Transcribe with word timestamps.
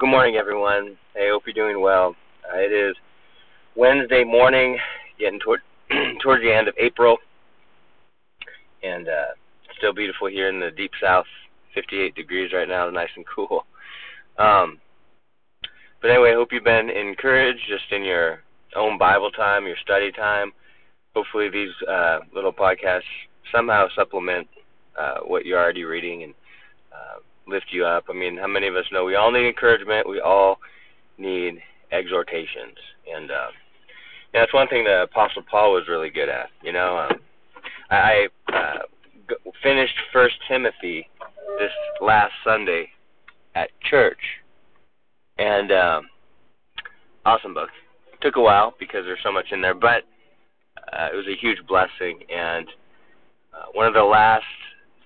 Good 0.00 0.10
morning, 0.10 0.34
everyone. 0.34 0.96
I 1.14 1.28
hope 1.30 1.44
you're 1.46 1.54
doing 1.54 1.80
well. 1.80 2.16
Uh, 2.52 2.58
it 2.58 2.72
is 2.72 2.96
Wednesday 3.76 4.24
morning, 4.24 4.76
getting 5.20 5.38
toward 5.38 5.60
towards 6.22 6.42
the 6.42 6.52
end 6.52 6.66
of 6.66 6.74
April, 6.80 7.18
and 8.82 9.06
uh, 9.06 9.34
still 9.78 9.92
beautiful 9.92 10.26
here 10.26 10.48
in 10.48 10.58
the 10.58 10.72
deep 10.72 10.90
south. 11.00 11.26
58 11.76 12.12
degrees 12.16 12.52
right 12.52 12.66
now, 12.66 12.90
nice 12.90 13.10
and 13.14 13.24
cool. 13.32 13.66
Um, 14.36 14.80
but 16.02 16.10
anyway, 16.10 16.32
I 16.32 16.34
hope 16.34 16.48
you've 16.50 16.64
been 16.64 16.90
encouraged 16.90 17.62
just 17.68 17.92
in 17.92 18.02
your 18.02 18.40
own 18.74 18.98
Bible 18.98 19.30
time, 19.30 19.64
your 19.64 19.76
study 19.80 20.10
time. 20.10 20.50
Hopefully, 21.14 21.50
these 21.50 21.70
uh, 21.88 22.18
little 22.34 22.52
podcasts 22.52 23.02
somehow 23.52 23.86
supplement 23.94 24.48
uh, 24.98 25.18
what 25.24 25.46
you're 25.46 25.62
already 25.62 25.84
reading 25.84 26.24
and 26.24 26.34
uh, 26.92 27.20
lift 27.46 27.66
you 27.70 27.84
up. 27.84 28.04
I 28.08 28.12
mean, 28.12 28.38
how 28.38 28.46
many 28.46 28.66
of 28.68 28.76
us 28.76 28.84
know 28.92 29.04
we 29.04 29.16
all 29.16 29.30
need 29.30 29.46
encouragement? 29.46 30.08
We 30.08 30.20
all 30.20 30.58
need 31.18 31.60
exhortations, 31.92 32.76
and 33.14 33.30
uh, 33.30 33.48
yeah, 34.32 34.40
that's 34.40 34.54
one 34.54 34.68
thing 34.68 34.84
the 34.84 35.02
Apostle 35.02 35.42
Paul 35.48 35.72
was 35.72 35.84
really 35.88 36.10
good 36.10 36.28
at. 36.28 36.48
You 36.62 36.72
know, 36.72 36.98
um, 36.98 37.18
I 37.90 38.28
uh, 38.52 38.78
g- 39.28 39.50
finished 39.62 39.94
First 40.12 40.34
Timothy 40.48 41.08
this 41.58 41.70
last 42.00 42.32
Sunday 42.44 42.88
at 43.54 43.70
church, 43.88 44.18
and 45.38 45.70
um, 45.70 46.08
awesome 47.24 47.54
book. 47.54 47.68
took 48.20 48.36
a 48.36 48.40
while 48.40 48.74
because 48.78 49.04
there's 49.04 49.20
so 49.22 49.32
much 49.32 49.46
in 49.52 49.60
there, 49.60 49.74
but 49.74 50.02
uh, 50.92 51.08
it 51.12 51.16
was 51.16 51.26
a 51.26 51.40
huge 51.40 51.58
blessing. 51.68 52.20
And 52.34 52.66
uh, 53.52 53.66
one 53.72 53.86
of 53.86 53.94
the 53.94 54.02
last 54.02 54.44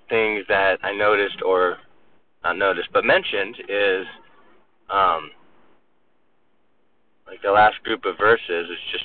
things 0.08 0.44
that 0.48 0.78
I 0.82 0.94
noticed, 0.94 1.42
or 1.44 1.76
not 2.44 2.56
noticed, 2.56 2.88
but 2.92 3.04
mentioned, 3.04 3.56
is 3.68 4.06
um, 4.90 5.30
like 7.26 7.42
the 7.42 7.50
last 7.50 7.82
group 7.82 8.04
of 8.04 8.16
verses 8.18 8.70
is 8.70 8.78
just 8.92 9.04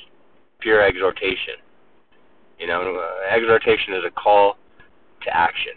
pure 0.60 0.82
exhortation. 0.82 1.60
You 2.58 2.68
know, 2.68 2.80
uh, 2.80 3.34
exhortation 3.34 3.94
is 3.94 4.02
a 4.06 4.10
call 4.10 4.56
to 5.22 5.36
action. 5.36 5.74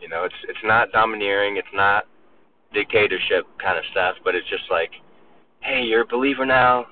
You 0.00 0.08
know, 0.08 0.24
it's 0.24 0.34
it's 0.48 0.64
not 0.64 0.92
domineering, 0.92 1.56
it's 1.56 1.74
not 1.74 2.04
dictatorship 2.72 3.46
kind 3.62 3.78
of 3.78 3.84
stuff, 3.90 4.16
but 4.24 4.34
it's 4.34 4.48
just 4.48 4.64
like, 4.70 4.90
hey, 5.60 5.82
you're 5.82 6.02
a 6.02 6.06
believer 6.06 6.46
now, 6.46 6.86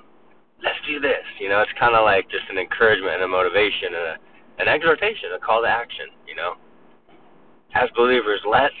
let's 0.63 0.79
do 0.87 0.99
this. 0.99 1.23
You 1.39 1.49
know, 1.49 1.61
it's 1.61 1.71
kind 1.79 1.95
of 1.95 2.03
like 2.03 2.29
just 2.29 2.45
an 2.49 2.57
encouragement 2.57 3.15
and 3.15 3.23
a 3.23 3.27
motivation 3.27 3.95
and 3.95 3.95
a, 3.95 4.15
an 4.59 4.67
exhortation, 4.67 5.31
a 5.35 5.39
call 5.39 5.61
to 5.61 5.67
action. 5.67 6.07
You 6.27 6.35
know, 6.35 6.53
as 7.75 7.89
believers, 7.95 8.41
let's 8.49 8.75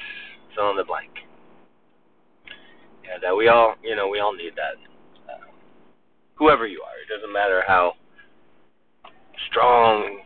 fill 0.55 0.71
in 0.71 0.77
the 0.77 0.83
blank. 0.83 1.11
And 3.11 3.23
uh, 3.23 3.35
we 3.35 3.47
all, 3.47 3.75
you 3.83 3.95
know, 3.95 4.07
we 4.07 4.19
all 4.19 4.33
need 4.33 4.53
that. 4.55 4.77
Uh, 5.31 5.45
whoever 6.35 6.67
you 6.67 6.81
are, 6.81 6.93
it 7.01 7.13
doesn't 7.13 7.33
matter 7.33 7.63
how 7.67 7.93
strong 9.49 10.21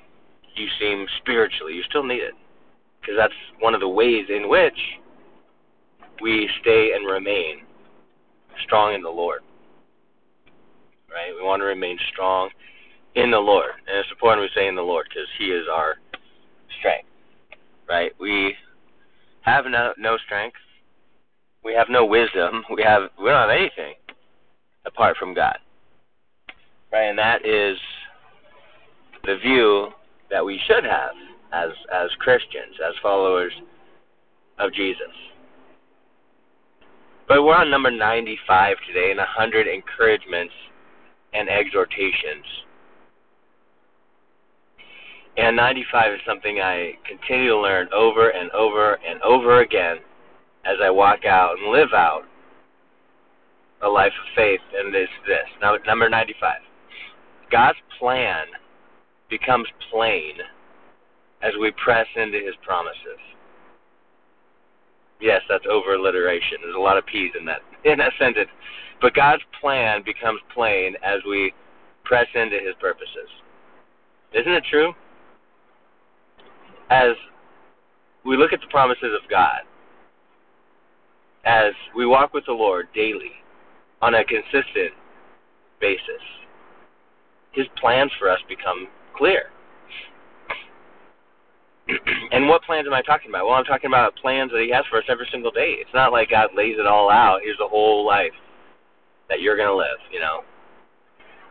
you 0.56 0.68
seem 0.80 1.06
spiritually, 1.20 1.74
you 1.74 1.84
still 1.90 2.04
need 2.04 2.22
it. 2.22 2.34
Because 3.00 3.16
that's 3.18 3.34
one 3.60 3.74
of 3.74 3.82
the 3.82 3.88
ways 3.88 4.26
in 4.30 4.50
which 4.50 4.78
we 6.22 6.50
stay 6.62 6.92
and 6.96 7.06
remain 7.06 7.62
strong 8.66 8.94
in 8.94 9.02
the 9.02 9.10
Lord. 9.10 9.42
Right? 11.10 11.34
We 11.36 11.46
want 11.46 11.62
to 11.62 11.66
remain 11.66 11.98
strong 12.12 12.50
in 13.16 13.32
the 13.32 13.38
Lord. 13.38 13.72
And 13.88 13.98
it's 13.98 14.12
important 14.12 14.42
we 14.42 14.62
say 14.62 14.68
in 14.68 14.76
the 14.76 14.82
Lord 14.82 15.08
because 15.10 15.28
He 15.38 15.46
is 15.46 15.66
our 15.72 15.96
strength. 16.80 17.10
Right? 17.88 18.12
We 18.20 18.56
have 19.44 19.66
no, 19.66 19.94
no 19.98 20.18
strength. 20.26 20.58
We 21.64 21.74
have 21.74 21.88
no 21.90 22.06
wisdom. 22.06 22.64
We 22.74 22.84
have 22.84 23.04
we 23.18 23.26
don't 23.26 23.50
have 23.50 23.50
anything 23.50 23.96
apart 24.86 25.16
from 25.18 25.34
God. 25.34 25.58
Right? 26.92 27.06
And 27.10 27.18
that 27.18 27.46
is 27.46 27.78
the 29.24 29.38
view 29.38 29.90
that 30.30 30.44
we 30.44 30.60
should 30.68 30.84
have 30.84 31.14
as 31.54 31.70
as 31.94 32.10
Christians, 32.20 32.76
as 32.86 32.94
followers 33.02 33.54
of 34.60 34.74
Jesus. 34.74 35.14
But 37.28 37.44
we're 37.44 37.56
on 37.56 37.72
number 37.72 37.90
95 37.90 38.78
today, 38.86 39.12
and 39.12 39.18
100 39.18 39.68
encouragements 39.68 40.54
and 41.34 41.48
exhortations. 41.50 42.46
And 45.44 45.58
95 45.58 46.14
is 46.14 46.20
something 46.26 46.62
I 46.62 46.94
continue 47.06 47.50
to 47.50 47.60
learn 47.60 47.90
over 47.94 48.30
and 48.30 48.50
over 48.52 48.94
and 48.94 49.22
over 49.24 49.60
again 49.60 49.98
as 50.64 50.78
I 50.82 50.90
walk 50.90 51.26
out 51.26 51.58
and 51.60 51.70
live 51.70 51.92
out 51.94 52.22
a 53.82 53.90
life 53.90 54.14
of 54.14 54.36
faith, 54.38 54.62
and 54.74 54.96
it's 54.96 55.12
this. 55.28 55.44
Number 55.86 56.08
95. 56.08 56.62
God's 57.52 57.78
plan 58.00 58.46
becomes 59.30 59.68
plain 59.92 60.36
as 61.42 61.52
we 61.60 61.74
press 61.84 62.08
into 62.16 62.38
his 62.40 62.56
promises. 62.64 63.20
Yes, 65.20 65.42
that's 65.50 65.66
over 65.70 65.96
alliteration. 65.96 66.60
There's 66.62 66.76
a 66.76 66.80
lot 66.80 66.98
of 66.98 67.06
P's 67.06 67.32
in 67.38 67.44
that 67.48 67.60
in 67.84 67.98
that 67.98 68.14
sentence. 68.18 68.50
But 69.02 69.14
God's 69.14 69.44
plan 69.60 70.04
becomes 70.06 70.40
plain 70.54 70.96
as 71.04 71.20
we 71.28 71.52
press 72.06 72.28
into 72.34 72.60
his 72.60 72.76
purposes. 72.80 73.28
Isn't 74.34 74.54
it 74.54 74.64
true? 74.72 74.94
As 76.94 77.16
we 78.24 78.38
look 78.38 78.54
at 78.54 78.62
the 78.62 78.68
promises 78.68 79.18
of 79.20 79.28
God, 79.28 79.62
as 81.44 81.74
we 81.96 82.06
walk 82.06 82.36
with 82.36 82.46
the 82.46 82.54
Lord 82.54 82.88
daily 82.94 83.32
on 84.04 84.14
a 84.14 84.24
consistent 84.24 84.94
basis, 85.82 86.22
his 87.52 87.66
plans 87.82 88.12
for 88.20 88.30
us 88.30 88.38
become 88.48 88.88
clear. 89.18 89.46
and 92.32 92.48
what 92.48 92.62
plans 92.62 92.86
am 92.86 92.94
I 92.94 93.02
talking 93.02 93.30
about? 93.30 93.48
Well, 93.48 93.56
I'm 93.56 93.66
talking 93.66 93.88
about 93.88 94.16
plans 94.18 94.52
that 94.52 94.62
He 94.62 94.72
has 94.72 94.86
for 94.90 95.00
us 95.00 95.04
every 95.10 95.28
single 95.32 95.52
day. 95.52 95.78
It's 95.80 95.94
not 95.96 96.12
like 96.12 96.30
God 96.30 96.50
lays 96.56 96.76
it 96.80 96.86
all 96.86 97.10
out. 97.10 97.40
Here's 97.44 97.58
the 97.58 97.68
whole 97.68 98.06
life 98.06 98.32
that 99.30 99.42
you're 99.42 99.58
going 99.58 99.68
to 99.68 99.76
live, 99.76 100.00
you 100.12 100.20
know. 100.20 100.42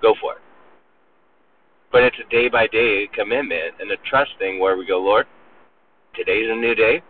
Go 0.01 0.15
for 0.21 0.35
it. 0.35 0.42
But 1.93 2.05
it's 2.05 2.17
a 2.27 2.31
day 2.31 2.49
by 2.49 2.67
day 2.67 3.09
commitment 3.15 3.75
and 3.79 3.91
a 3.91 3.97
trust 4.09 4.31
thing 4.39 4.59
where 4.59 4.77
we 4.77 4.87
go, 4.87 4.99
Lord, 4.99 5.27
today's 6.17 6.49
a 6.51 6.57
new 6.57 6.75
day. 6.75 7.03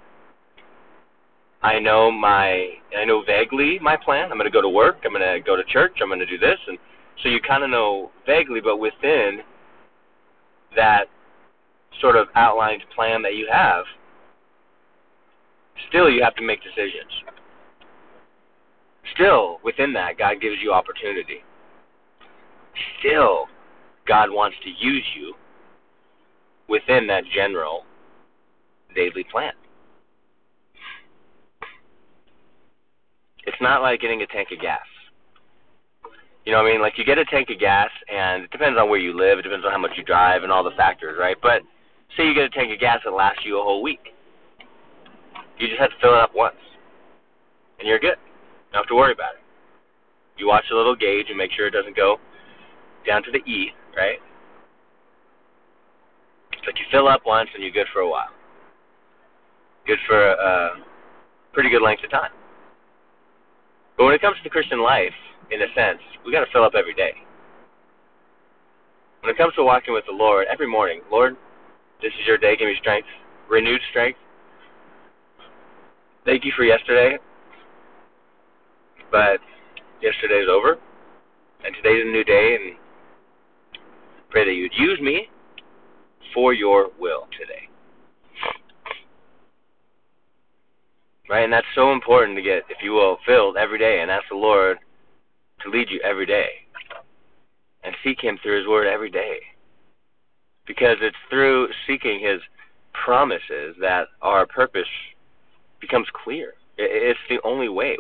I 1.63 1.79
know 1.79 2.11
my 2.11 2.71
I 2.99 3.05
know 3.05 3.23
vaguely 3.25 3.79
my 3.81 3.97
plan. 3.97 4.33
I'm 4.33 4.39
going 4.39 4.51
to 4.51 4.51
go 4.51 4.61
to 4.61 4.69
work. 4.69 4.97
I'm 5.05 5.13
going 5.13 5.23
to 5.23 5.41
go 5.45 5.55
to 5.55 5.63
church. 5.65 5.99
I'm 6.03 6.09
going 6.09 6.19
to 6.19 6.27
do 6.27 6.39
this, 6.39 6.59
and 6.67 6.77
so 7.23 7.29
you 7.29 7.41
kind 7.41 7.63
of 7.63 7.71
know 7.71 8.11
vaguely, 8.27 8.61
but 8.61 8.79
within 8.79 9.41
that 10.75 11.05
sort 12.01 12.17
of 12.17 12.27
outlined 12.35 12.83
plan 12.95 13.23
that 13.23 13.37
you 13.37 13.49
have, 13.53 13.85
still 15.89 16.11
you 16.11 16.23
have 16.25 16.35
to 16.37 16.43
make 16.43 16.61
decisions. 16.63 17.13
Still, 19.15 19.59
within 19.63 19.93
that, 19.93 20.19
God 20.19 20.41
gives 20.41 20.57
you 20.61 20.73
opportunity. 20.73 21.45
Still, 22.99 23.47
God 24.07 24.31
wants 24.31 24.57
to 24.65 24.71
use 24.71 25.05
you 25.17 25.35
within 26.69 27.07
that 27.07 27.25
general 27.35 27.85
daily 28.95 29.25
plan. 29.31 29.53
It's 33.45 33.57
not 33.61 33.83
like 33.83 34.01
getting 34.01 34.23
a 34.23 34.27
tank 34.27 34.49
of 34.53 34.61
gas. 34.61 34.81
You 36.45 36.53
know 36.53 36.63
what 36.63 36.69
I 36.69 36.73
mean? 36.73 36.81
Like 36.81 36.99
you 36.99 37.05
get 37.05 37.19
a 37.19 37.25
tank 37.25 37.51
of 37.51 37.59
gas, 37.59 37.91
and 38.13 38.45
it 38.45 38.51
depends 38.51 38.79
on 38.79 38.89
where 38.89 38.99
you 38.99 39.17
live. 39.17 39.39
It 39.39 39.43
depends 39.43 39.65
on 39.65 39.73
how 39.73 39.79
much 39.79 39.93
you 39.97 40.03
drive 40.05 40.43
and 40.43 40.51
all 40.51 40.65
the 40.65 40.73
factors, 40.77 41.17
right? 41.19 41.37
But 41.41 41.63
say 42.17 42.27
you 42.27 42.35
get 42.35 42.45
a 42.45 42.51
tank 42.51 42.73
of 42.73 42.81
gas 42.81 43.01
that 43.05 43.13
lasts 43.13 43.43
you 43.45 43.61
a 43.61 43.63
whole 43.63 43.83
week. 43.83 44.15
You 45.59 45.69
just 45.69 45.81
have 45.81 45.91
to 45.91 45.97
fill 46.01 46.15
it 46.15 46.21
up 46.21 46.35
once, 46.35 46.57
and 47.79 47.87
you're 47.87 48.01
good. 48.01 48.19
You 48.19 48.73
don't 48.73 48.83
have 48.83 48.89
to 48.89 48.97
worry 48.97 49.13
about 49.13 49.35
it. 49.35 49.43
You 50.39 50.49
watch 50.49 50.65
the 50.71 50.77
little 50.77 50.97
gauge 50.97 51.27
and 51.29 51.39
make 51.39 51.53
sure 51.53 51.67
it 51.67 51.73
doesn't 51.73 51.95
go 51.95 52.17
down 53.07 53.23
to 53.23 53.31
the 53.31 53.39
E, 53.39 53.71
right? 53.97 54.19
It's 56.53 56.67
like 56.67 56.79
you 56.79 56.85
fill 56.91 57.09
up 57.09 57.23
once 57.27 57.49
and 57.55 57.63
you're 57.63 57.73
good 57.73 57.89
for 57.93 58.01
a 58.01 58.09
while. 58.09 58.31
Good 59.87 59.99
for 60.07 60.17
a 60.17 60.75
pretty 61.53 61.71
good 61.71 61.83
length 61.83 62.05
of 62.05 62.11
time. 62.11 62.31
But 63.97 64.05
when 64.05 64.15
it 64.15 64.21
comes 64.21 64.37
to 64.37 64.43
the 64.45 64.51
Christian 64.51 64.83
life, 64.83 65.13
in 65.51 65.61
a 65.61 65.67
sense, 65.75 65.99
we 66.25 66.33
got 66.33 66.41
to 66.41 66.51
fill 66.53 66.65
up 66.65 66.75
every 66.77 66.95
day. 66.95 67.13
When 69.21 69.31
it 69.31 69.37
comes 69.37 69.55
to 69.57 69.65
walking 69.65 69.93
with 69.93 70.05
the 70.07 70.15
Lord, 70.15 70.47
every 70.51 70.67
morning, 70.67 71.01
Lord, 71.11 71.37
this 72.01 72.13
is 72.21 72.27
your 72.27 72.39
day. 72.39 72.57
Give 72.57 72.67
me 72.67 72.77
strength, 72.81 73.09
renewed 73.49 73.81
strength. 73.91 74.19
Thank 76.25 76.45
you 76.45 76.53
for 76.57 76.65
yesterday, 76.65 77.19
but 79.11 79.39
yesterday's 80.01 80.49
over, 80.49 80.79
and 81.65 81.75
today's 81.75 82.05
a 82.07 82.11
new 82.11 82.25
day, 82.25 82.57
and 82.61 82.77
pray 84.33 84.45
that 84.47 84.55
you'd 84.55 84.73
use 84.77 84.99
me 85.01 85.29
for 86.35 86.55
your 86.55 86.89
will 86.99 87.29
today. 87.39 87.69
Right? 91.29 91.45
And 91.45 91.53
that's 91.53 91.67
so 91.75 91.93
important 91.93 92.37
to 92.37 92.43
get, 92.43 92.63
if 92.69 92.79
you 92.83 92.93
will, 92.93 93.19
filled 93.27 93.57
every 93.57 93.79
day 93.79 94.01
and 94.01 94.11
ask 94.11 94.25
the 94.31 94.37
Lord 94.37 94.79
to 95.63 95.71
lead 95.71 95.89
you 95.91 96.01
every 96.03 96.27
day. 96.27 96.49
And 97.85 97.95
seek 98.03 98.21
Him 98.23 98.39
through 98.43 98.59
His 98.59 98.69
Word 98.69 98.87
every 98.87 99.11
day. 99.11 99.39
Because 100.67 100.97
it's 101.01 101.17
through 101.29 101.69
seeking 101.87 102.21
His 102.21 102.41
promises 103.05 103.77
that 103.81 104.09
our 104.23 104.47
purpose 104.47 104.89
becomes 105.81 106.07
clear. 106.25 106.55
It's 106.79 107.19
the 107.29 107.41
only 107.45 107.69
way. 107.69 107.99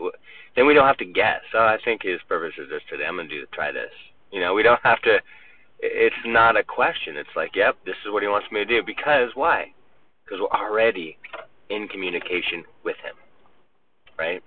Then 0.56 0.66
we 0.66 0.74
don't 0.74 0.86
have 0.86 0.98
to 0.98 1.04
guess. 1.04 1.40
Oh, 1.54 1.58
I 1.58 1.78
think 1.84 2.02
His 2.02 2.20
purpose 2.28 2.54
is 2.58 2.70
this 2.70 2.82
today. 2.88 3.04
I'm 3.04 3.16
going 3.16 3.28
to 3.28 3.40
do 3.40 3.46
try 3.52 3.72
this. 3.72 3.90
You 4.30 4.40
know, 4.40 4.54
we 4.54 4.62
don't 4.62 4.80
have 4.82 5.02
to. 5.02 5.18
It's 5.82 6.14
not 6.24 6.56
a 6.56 6.62
question. 6.62 7.16
It's 7.16 7.34
like, 7.34 7.56
yep, 7.56 7.76
this 7.84 7.96
is 8.06 8.12
what 8.12 8.22
He 8.22 8.28
wants 8.28 8.46
me 8.52 8.60
to 8.60 8.64
do. 8.64 8.82
Because 8.86 9.30
why? 9.34 9.72
Because 10.24 10.40
we're 10.40 10.58
already 10.58 11.18
in 11.70 11.88
communication 11.88 12.62
with 12.84 12.96
Him, 13.02 13.14
right? 14.16 14.42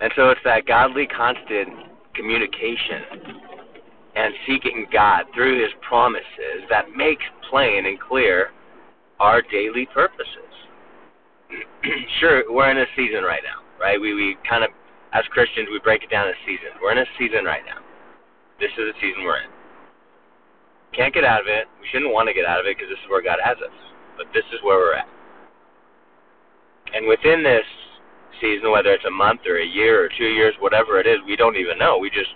And 0.00 0.12
so 0.16 0.28
it's 0.30 0.40
that 0.44 0.66
godly, 0.66 1.06
constant 1.06 1.70
communication 2.14 3.40
and 4.14 4.34
seeking 4.46 4.86
God 4.92 5.24
through 5.34 5.62
His 5.62 5.72
promises 5.86 6.68
that 6.68 6.90
makes 6.94 7.24
plain 7.48 7.86
and 7.86 7.98
clear 7.98 8.50
our 9.18 9.40
daily 9.40 9.86
purposes. 9.94 10.52
sure, 12.20 12.44
we're 12.52 12.70
in 12.70 12.78
a 12.78 12.86
season 12.96 13.22
right 13.22 13.42
now, 13.42 13.62
right? 13.80 13.98
We 13.98 14.12
we 14.12 14.36
kind 14.48 14.64
of, 14.64 14.70
as 15.14 15.24
Christians, 15.30 15.68
we 15.70 15.80
break 15.80 16.02
it 16.02 16.10
down 16.10 16.28
as 16.28 16.34
seasons. 16.44 16.76
We're 16.82 16.92
in 16.92 16.98
a 16.98 17.06
season 17.18 17.44
right 17.44 17.62
now. 17.64 17.80
This 18.72 18.88
is 18.88 18.94
the 18.94 19.00
season 19.04 19.24
we're 19.24 19.36
in. 19.36 19.50
Can't 20.96 21.12
get 21.12 21.24
out 21.24 21.40
of 21.40 21.46
it. 21.46 21.68
We 21.80 21.86
shouldn't 21.92 22.12
want 22.12 22.28
to 22.28 22.34
get 22.34 22.46
out 22.46 22.60
of 22.60 22.64
it 22.64 22.76
because 22.76 22.88
this 22.88 22.98
is 23.04 23.10
where 23.10 23.22
God 23.22 23.36
has 23.44 23.56
us. 23.58 23.76
But 24.16 24.32
this 24.32 24.44
is 24.48 24.60
where 24.62 24.78
we're 24.78 24.96
at. 24.96 25.08
And 26.94 27.06
within 27.06 27.42
this 27.42 27.68
season, 28.40 28.70
whether 28.72 28.92
it's 28.92 29.04
a 29.04 29.10
month 29.10 29.40
or 29.46 29.60
a 29.60 29.66
year 29.66 30.04
or 30.04 30.08
two 30.08 30.32
years, 30.32 30.54
whatever 30.58 31.00
it 31.00 31.06
is, 31.06 31.18
we 31.26 31.36
don't 31.36 31.56
even 31.56 31.76
know. 31.76 31.98
We 31.98 32.08
just 32.08 32.32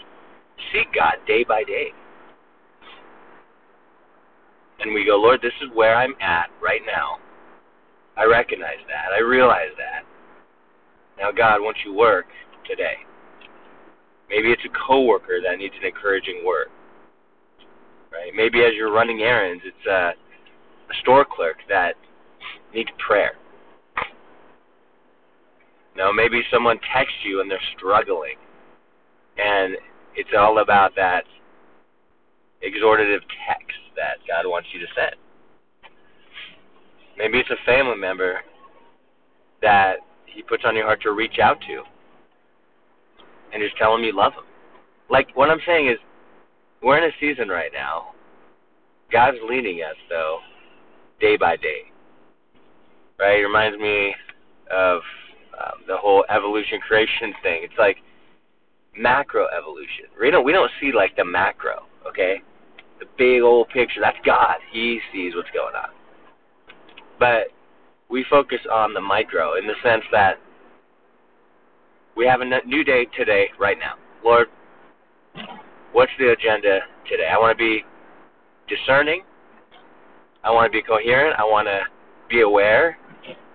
seek 0.72 0.92
God 0.92 1.16
day 1.26 1.44
by 1.44 1.64
day. 1.64 1.88
And 4.80 4.92
we 4.92 5.06
go, 5.06 5.16
Lord, 5.16 5.40
this 5.40 5.56
is 5.62 5.70
where 5.72 5.96
I'm 5.96 6.14
at 6.20 6.48
right 6.60 6.82
now. 6.84 7.16
I 8.16 8.24
recognize 8.24 8.84
that. 8.88 9.12
I 9.16 9.20
realize 9.20 9.72
that. 9.78 10.04
Now, 11.18 11.32
God, 11.32 11.60
won't 11.60 11.78
you 11.84 11.94
work 11.94 12.26
today? 12.68 12.96
Maybe 14.28 14.50
it's 14.50 14.62
a 14.64 14.86
coworker 14.86 15.38
that 15.44 15.58
needs 15.58 15.74
an 15.80 15.86
encouraging 15.86 16.42
word. 16.44 16.66
Right? 18.12 18.32
Maybe 18.34 18.64
as 18.64 18.72
you're 18.74 18.92
running 18.92 19.20
errands, 19.20 19.62
it's 19.64 19.86
a, 19.86 20.12
a 20.12 20.94
store 21.02 21.24
clerk 21.24 21.56
that 21.68 21.94
needs 22.74 22.90
prayer. 23.06 23.32
Now, 25.96 26.12
maybe 26.12 26.42
someone 26.52 26.78
texts 26.94 27.18
you 27.24 27.40
and 27.40 27.50
they're 27.50 27.58
struggling, 27.76 28.36
and 29.38 29.76
it's 30.14 30.30
all 30.36 30.58
about 30.58 30.94
that 30.96 31.24
exhortative 32.62 33.20
text 33.48 33.78
that 33.96 34.18
God 34.28 34.48
wants 34.48 34.68
you 34.72 34.80
to 34.80 34.86
send. 34.94 35.16
Maybe 37.16 37.38
it's 37.38 37.50
a 37.50 37.64
family 37.64 37.96
member 37.96 38.40
that 39.62 39.96
He 40.26 40.42
puts 40.42 40.64
on 40.66 40.76
your 40.76 40.84
heart 40.84 41.00
to 41.02 41.12
reach 41.12 41.38
out 41.42 41.58
to 41.62 41.82
and 43.56 43.64
just 43.64 43.76
tell 43.78 43.96
them 43.96 44.04
you 44.04 44.14
love 44.14 44.34
them. 44.34 44.44
Like, 45.08 45.28
what 45.34 45.48
I'm 45.48 45.60
saying 45.66 45.88
is, 45.88 45.96
we're 46.82 46.98
in 46.98 47.04
a 47.04 47.12
season 47.18 47.48
right 47.48 47.70
now. 47.72 48.08
God's 49.10 49.38
leading 49.48 49.78
us, 49.78 49.96
though, 50.10 50.40
day 51.20 51.38
by 51.38 51.56
day. 51.56 51.90
Right? 53.18 53.40
It 53.40 53.44
reminds 53.44 53.78
me 53.78 54.14
of 54.70 55.00
um, 55.58 55.80
the 55.88 55.96
whole 55.96 56.26
evolution 56.28 56.80
creation 56.86 57.32
thing. 57.42 57.60
It's 57.62 57.78
like 57.78 57.96
macro 58.94 59.46
evolution. 59.56 60.04
We 60.20 60.30
don't 60.30 60.44
we 60.44 60.52
don't 60.52 60.70
see 60.78 60.92
like 60.94 61.16
the 61.16 61.24
macro, 61.24 61.86
okay? 62.06 62.42
The 63.00 63.06
big 63.16 63.40
old 63.40 63.70
picture. 63.70 64.00
That's 64.02 64.18
God. 64.26 64.56
He 64.70 65.00
sees 65.12 65.34
what's 65.34 65.48
going 65.54 65.74
on. 65.74 65.88
But 67.18 67.48
we 68.10 68.26
focus 68.28 68.60
on 68.70 68.92
the 68.92 69.00
micro 69.00 69.56
in 69.56 69.66
the 69.66 69.74
sense 69.82 70.04
that 70.12 70.34
we 72.16 72.26
have 72.26 72.40
a 72.40 72.44
new 72.66 72.82
day 72.82 73.06
today, 73.16 73.46
right 73.58 73.78
now. 73.78 73.94
Lord, 74.24 74.48
what's 75.92 76.12
the 76.18 76.30
agenda 76.30 76.80
today? 77.08 77.28
I 77.30 77.38
want 77.38 77.56
to 77.56 77.62
be 77.62 77.84
discerning. 78.68 79.22
I 80.42 80.50
want 80.50 80.72
to 80.72 80.76
be 80.76 80.82
coherent. 80.82 81.38
I 81.38 81.44
want 81.44 81.68
to 81.68 81.80
be 82.28 82.40
aware 82.40 82.96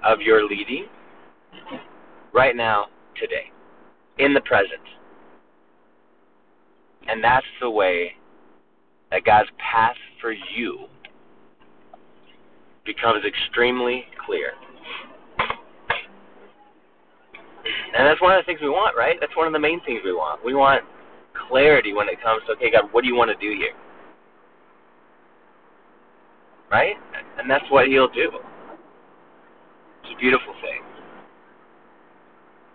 of 0.04 0.22
your 0.22 0.48
leading 0.48 0.86
right 2.34 2.56
now, 2.56 2.86
today, 3.19 3.52
in 4.19 4.34
the 4.34 4.42
present. 4.42 4.81
And 7.08 7.24
that's 7.24 7.46
the 7.60 7.69
way 7.69 8.13
that 9.10 9.25
God's 9.25 9.50
path 9.58 9.96
for 10.22 10.31
you 10.31 10.86
becomes 12.86 13.24
extremely 13.25 14.06
clear. 14.25 14.52
And 18.01 18.09
that's 18.09 18.19
one 18.19 18.33
of 18.33 18.42
the 18.42 18.50
things 18.50 18.57
we 18.59 18.68
want, 18.68 18.98
right? 18.98 19.15
That's 19.21 19.38
one 19.38 19.45
of 19.45 19.53
the 19.53 19.62
main 19.62 19.80
things 19.86 20.01
we 20.03 20.12
want. 20.12 20.44
We 20.44 20.56
want 20.56 20.81
clarity 21.48 21.94
when 21.94 22.09
it 22.09 22.18
comes 22.18 22.42
to, 22.48 22.53
okay, 22.53 22.71
God, 22.71 22.89
what 22.89 23.03
do 23.03 23.07
you 23.07 23.13
want 23.13 23.30
to 23.30 23.38
do 23.38 23.53
here? 23.56 23.77
Right? 26.71 26.95
And 27.38 27.45
that's 27.48 27.69
what 27.69 27.86
He'll 27.86 28.09
do. 28.09 28.42
It's 30.01 30.13
a 30.18 30.19
beautiful 30.19 30.51
thing. 30.65 30.81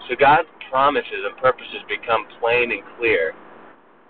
So 0.09 0.15
God's 0.15 0.47
promises 0.71 1.27
and 1.27 1.37
purposes 1.39 1.83
become 1.91 2.23
plain 2.39 2.71
and 2.71 2.83
clear 2.97 3.35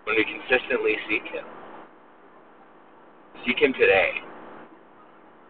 when 0.04 0.16
we 0.20 0.24
consistently 0.28 1.00
seek 1.08 1.24
Him. 1.32 1.48
Seek 3.46 3.56
Him 3.56 3.72
today. 3.72 4.20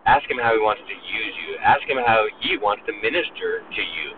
Ask 0.07 0.31
Him 0.31 0.39
how 0.39 0.55
He 0.55 0.63
wants 0.63 0.83
to 0.87 0.95
use 0.95 1.35
you. 1.43 1.59
Ask 1.59 1.83
Him 1.91 1.99
how 2.07 2.23
He 2.39 2.57
wants 2.57 2.85
to 2.87 2.93
minister 3.03 3.67
to 3.67 3.83
you. 3.83 4.15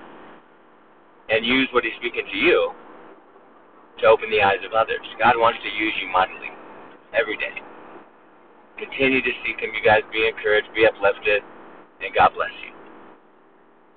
And 1.29 1.45
use 1.45 1.69
what 1.73 1.85
He's 1.85 1.93
speaking 2.01 2.25
to 2.25 2.37
you 2.37 2.73
to 4.01 4.07
open 4.07 4.31
the 4.31 4.43
eyes 4.43 4.65
of 4.65 4.73
others. 4.73 5.05
God 5.19 5.35
wants 5.37 5.59
to 5.63 5.69
use 5.69 5.95
you 6.01 6.09
mightily 6.09 6.51
every 7.13 7.37
day. 7.37 7.61
Continue 8.79 9.21
to 9.21 9.33
seek 9.45 9.61
Him. 9.61 9.71
You 9.75 9.85
guys 9.85 10.03
be 10.13 10.27
encouraged, 10.27 10.69
be 10.75 10.87
uplifted, 10.87 11.43
and 12.01 12.15
God 12.15 12.31
bless 12.35 12.55
you. 12.65 12.78